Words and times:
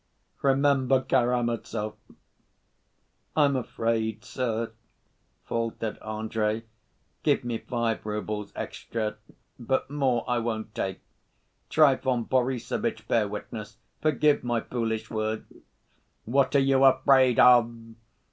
Remember 0.41 0.99
Karamazov!" 1.03 1.93
"I'm 3.35 3.55
afraid, 3.55 4.25
sir," 4.25 4.71
faltered 5.45 5.99
Andrey. 6.01 6.63
"Give 7.21 7.43
me 7.43 7.59
five 7.59 8.03
roubles 8.03 8.51
extra, 8.55 9.17
but 9.59 9.91
more 9.91 10.27
I 10.27 10.39
won't 10.39 10.73
take. 10.73 11.01
Trifon 11.69 12.23
Borissovitch, 12.23 13.07
bear 13.07 13.27
witness. 13.27 13.77
Forgive 14.01 14.43
my 14.43 14.61
foolish 14.61 15.11
words..." 15.11 15.53
"What 16.25 16.55
are 16.55 16.59
you 16.59 16.83
afraid 16.83 17.39
of?" 17.39 17.71